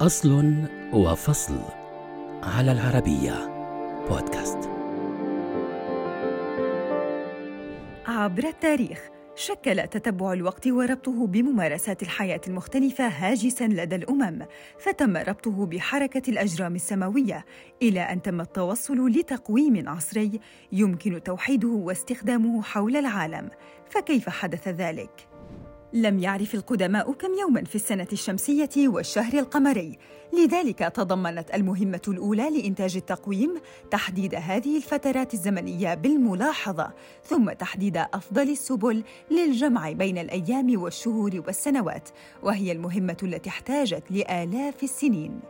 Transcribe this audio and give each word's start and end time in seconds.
أصل 0.00 0.54
وفصل 0.92 1.58
على 2.42 2.72
العربية 2.72 3.34
بودكاست 4.08 4.58
عبر 8.06 8.44
التاريخ 8.44 9.08
شكل 9.34 9.88
تتبع 9.88 10.32
الوقت 10.32 10.66
وربطه 10.66 11.26
بممارسات 11.26 12.02
الحياة 12.02 12.40
المختلفة 12.48 13.08
هاجساً 13.08 13.64
لدى 13.64 13.96
الأمم، 13.96 14.46
فتم 14.78 15.16
ربطه 15.16 15.66
بحركة 15.66 16.30
الأجرام 16.30 16.74
السماوية، 16.74 17.44
إلى 17.82 18.00
أن 18.00 18.22
تم 18.22 18.40
التوصل 18.40 19.08
لتقويم 19.08 19.88
عصري 19.88 20.40
يمكن 20.72 21.22
توحيده 21.22 21.68
واستخدامه 21.68 22.62
حول 22.62 22.96
العالم، 22.96 23.50
فكيف 23.90 24.28
حدث 24.28 24.68
ذلك؟ 24.68 25.28
لم 25.92 26.18
يعرف 26.18 26.54
القدماء 26.54 27.12
كم 27.12 27.28
يوما 27.40 27.64
في 27.64 27.74
السنة 27.74 28.06
الشمسية 28.12 28.88
والشهر 28.88 29.38
القمري، 29.38 29.98
لذلك 30.32 30.78
تضمنت 30.78 31.54
المهمة 31.54 32.00
الأولى 32.08 32.50
لإنتاج 32.50 32.96
التقويم 32.96 33.54
تحديد 33.90 34.34
هذه 34.34 34.76
الفترات 34.76 35.34
الزمنية 35.34 35.94
بالملاحظة، 35.94 36.92
ثم 37.24 37.52
تحديد 37.52 37.96
أفضل 37.96 38.50
السبل 38.50 39.02
للجمع 39.30 39.92
بين 39.92 40.18
الأيام 40.18 40.82
والشهور 40.82 41.42
والسنوات، 41.46 42.08
وهي 42.42 42.72
المهمة 42.72 43.16
التي 43.22 43.50
احتاجت 43.50 44.02
لآلاف 44.10 44.82
السنين. 44.82 45.40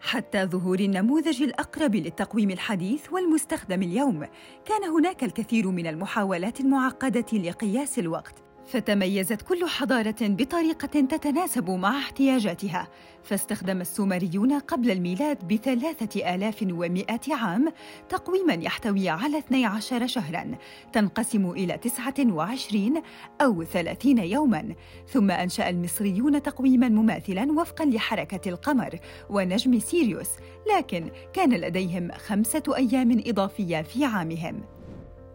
حتى 0.00 0.44
ظهور 0.44 0.80
النموذج 0.80 1.42
الأقرب 1.42 1.94
للتقويم 1.94 2.50
الحديث 2.50 3.12
والمستخدم 3.12 3.82
اليوم، 3.82 4.26
كان 4.64 4.84
هناك 4.84 5.24
الكثير 5.24 5.68
من 5.68 5.86
المحاولات 5.86 6.60
المعقدة 6.60 7.38
لقياس 7.38 7.98
الوقت، 7.98 8.34
فتميزت 8.72 9.42
كل 9.42 9.68
حضارة 9.68 10.16
بطريقة 10.20 10.86
تتناسب 10.86 11.70
مع 11.70 11.98
احتياجاتها 11.98 12.88
فاستخدم 13.22 13.80
السومريون 13.80 14.58
قبل 14.58 14.90
الميلاد 14.90 15.48
بثلاثة 15.48 16.34
آلاف 16.34 16.62
ومائة 16.62 17.34
عام 17.34 17.72
تقويماً 18.08 18.54
يحتوي 18.54 19.08
على 19.08 19.38
12 19.38 20.06
شهراً 20.06 20.58
تنقسم 20.92 21.50
إلى 21.50 21.78
29 21.78 23.02
أو 23.40 23.62
30 23.62 24.18
يوماً 24.18 24.74
ثم 25.08 25.30
أنشأ 25.30 25.68
المصريون 25.68 26.42
تقويماً 26.42 26.88
مماثلاً 26.88 27.52
وفقاً 27.52 27.84
لحركة 27.84 28.48
القمر 28.48 28.98
ونجم 29.30 29.78
سيريوس 29.78 30.30
لكن 30.76 31.10
كان 31.32 31.50
لديهم 31.50 32.10
خمسة 32.12 32.62
أيام 32.76 33.22
إضافية 33.26 33.82
في 33.82 34.04
عامهم. 34.04 34.81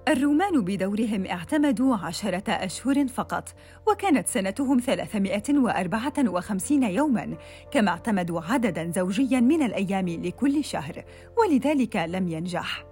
الرومان 0.08 0.62
بدورهم 0.62 1.26
اعتمدوا 1.26 1.96
عشرة 1.96 2.52
أشهر 2.52 3.08
فقط 3.08 3.50
وكانت 3.88 4.28
سنتهم 4.28 4.80
354 4.80 6.84
يوماً 6.84 7.38
كما 7.72 7.92
اعتمدوا 7.92 8.42
عدداً 8.42 8.92
زوجياً 8.96 9.40
من 9.40 9.64
الأيام 9.64 10.10
لكل 10.10 10.64
شهر 10.64 11.04
ولذلك 11.38 11.96
لم 11.96 12.28
ينجح. 12.28 12.86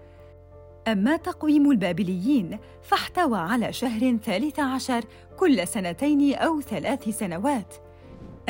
أما 0.87 1.17
تقويم 1.17 1.71
البابليين 1.71 2.59
فاحتوى 2.81 3.37
على 3.37 3.73
شهر 3.73 4.17
ثالث 4.17 4.59
عشر 4.59 5.03
كل 5.37 5.67
سنتين 5.67 6.35
أو 6.35 6.61
ثلاث 6.61 7.09
سنوات 7.09 7.84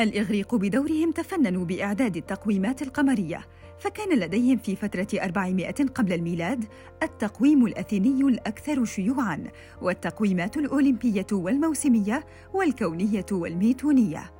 الإغريق 0.00 0.54
بدورهم 0.54 1.10
تفننوا 1.10 1.64
بإعداد 1.64 2.16
التقويمات 2.16 2.82
القمرية 2.82 3.46
فكان 3.78 4.18
لديهم 4.18 4.58
في 4.58 4.76
فترة 4.76 5.06
400 5.22 5.72
قبل 5.94 6.12
الميلاد 6.12 6.64
التقويم 7.02 7.66
الأثيني 7.66 8.20
الأكثر 8.20 8.84
شيوعاً 8.84 9.44
والتقويمات 9.82 10.56
الأولمبية 10.56 11.26
والموسمية 11.32 12.24
والكونية 12.54 13.26
والميتونية. 13.32 14.35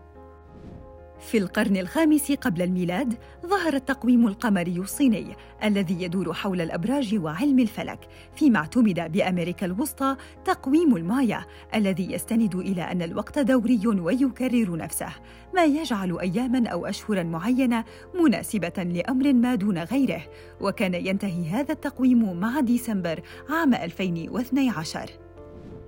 في 1.20 1.38
القرن 1.38 1.76
الخامس 1.76 2.32
قبل 2.32 2.62
الميلاد 2.62 3.14
ظهر 3.46 3.74
التقويم 3.74 4.26
القمري 4.26 4.78
الصيني 4.78 5.36
الذي 5.64 6.02
يدور 6.02 6.32
حول 6.32 6.60
الأبراج 6.60 7.18
وعلم 7.18 7.58
الفلك 7.58 8.08
فيما 8.36 8.58
اعتمد 8.58 9.12
بأمريكا 9.12 9.66
الوسطى 9.66 10.16
تقويم 10.44 10.96
المايا 10.96 11.44
الذي 11.74 12.12
يستند 12.12 12.54
إلى 12.54 12.82
أن 12.82 13.02
الوقت 13.02 13.38
دوري 13.38 13.86
ويكرر 13.86 14.76
نفسه 14.76 15.12
ما 15.54 15.64
يجعل 15.64 16.18
اياما 16.20 16.68
أو 16.68 16.86
اشهرا 16.86 17.22
معينة 17.22 17.84
مناسبة 18.14 18.82
لأمر 18.82 19.32
ما 19.32 19.54
دون 19.54 19.78
غيره 19.78 20.22
وكان 20.60 20.94
ينتهي 20.94 21.48
هذا 21.48 21.72
التقويم 21.72 22.40
مع 22.40 22.60
ديسمبر 22.60 23.20
عام 23.50 23.74
2012 23.74 25.25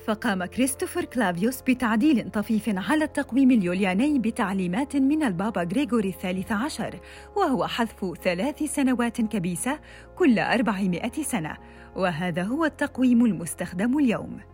فقام 0.05 0.45
كريستوفر 0.45 1.05
كلافيوس 1.05 1.61
بتعديل 1.61 2.29
طفيف 2.31 2.69
على 2.69 3.03
التقويم 3.03 3.51
اليولياني 3.51 4.19
بتعليمات 4.19 4.95
من 4.95 5.23
البابا 5.23 5.61
غريغوري 5.61 6.09
الثالث 6.09 6.51
عشر 6.51 6.99
وهو 7.35 7.67
حذف 7.67 8.13
ثلاث 8.23 8.63
سنوات 8.63 9.21
كبيسة 9.21 9.79
كل 10.15 10.39
أربعمائة 10.39 11.23
سنة 11.23 11.57
وهذا 11.95 12.43
هو 12.43 12.65
التقويم 12.65 13.25
المستخدم 13.25 13.97
اليوم. 13.97 14.52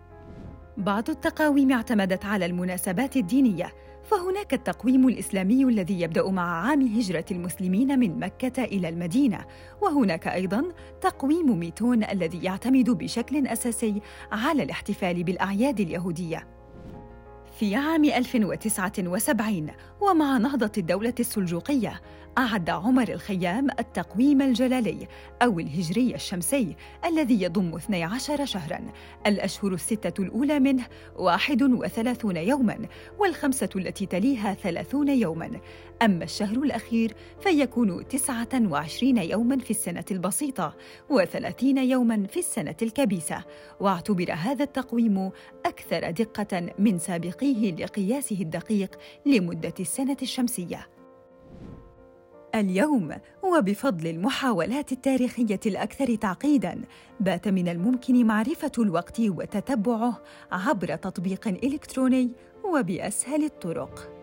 بعض 0.79 1.09
التقاويم 1.09 1.71
اعتمدت 1.71 2.25
على 2.25 2.45
المناسبات 2.45 3.17
الدينية 3.17 3.73
فهناك 4.03 4.53
التقويم 4.53 5.07
الإسلامي 5.07 5.63
الذي 5.63 6.01
يبدأ 6.01 6.29
مع 6.29 6.67
عام 6.67 6.81
هجرة 6.81 7.25
المسلمين 7.31 7.99
من 7.99 8.19
مكة 8.19 8.63
إلى 8.63 8.89
المدينة 8.89 9.45
وهناك 9.81 10.27
أيضا 10.27 10.63
تقويم 11.01 11.59
ميتون 11.59 12.03
الذي 12.03 12.43
يعتمد 12.43 12.89
بشكل 12.89 13.47
أساسي 13.47 14.01
على 14.31 14.63
الاحتفال 14.63 15.23
بالأعياد 15.23 15.79
اليهودية. 15.79 16.58
في 17.59 17.75
عام 17.75 18.05
1079 18.05 19.67
ومع 20.01 20.37
نهضة 20.37 20.71
الدولة 20.77 21.13
السلجوقية 21.19 22.01
أعد 22.37 22.69
عمر 22.69 23.09
الخيام 23.09 23.67
التقويم 23.79 24.41
الجلالي 24.41 25.07
أو 25.41 25.59
الهجري 25.59 26.15
الشمسي 26.15 26.75
الذي 27.05 27.41
يضم 27.41 27.75
12 27.75 28.45
شهراً. 28.45 28.81
الأشهر 29.27 29.73
الستة 29.73 30.23
الأولى 30.23 30.59
منه 30.59 30.83
31 31.15 32.37
يوماً 32.37 32.77
والخمسة 33.19 33.69
التي 33.75 34.05
تليها 34.05 34.53
30 34.53 35.09
يوماً. 35.09 35.51
أما 36.01 36.23
الشهر 36.23 36.57
الأخير 36.57 37.15
فيكون 37.41 38.07
29 38.07 39.17
يوماً 39.17 39.57
في 39.57 39.71
السنة 39.71 40.05
البسيطة 40.11 40.75
و30 41.09 41.63
يوماً 41.63 42.27
في 42.27 42.39
السنة 42.39 42.75
الكبيسة. 42.81 43.43
واعتبر 43.79 44.33
هذا 44.33 44.63
التقويم 44.63 45.31
أكثر 45.65 46.11
دقة 46.11 46.73
من 46.79 46.97
سابقيه 47.49 47.85
لقياسه 47.85 48.41
الدقيق 48.41 48.99
لمدة 49.25 49.73
السنة 49.79 50.17
الشمسية. 50.21 50.87
اليوم 52.55 53.15
وبفضل 53.43 54.07
المحاولات 54.07 54.91
التاريخية 54.91 55.59
الأكثر 55.65 56.15
تعقيدا 56.15 56.81
بات 57.19 57.47
من 57.47 57.67
الممكن 57.67 58.25
معرفة 58.25 58.71
الوقت 58.79 59.19
وتتبعه 59.19 60.21
عبر 60.51 60.95
تطبيق 60.95 61.47
إلكتروني 61.47 62.31
وبأسهل 62.63 63.43
الطرق. 63.43 64.18